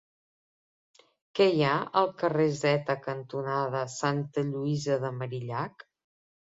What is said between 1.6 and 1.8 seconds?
ha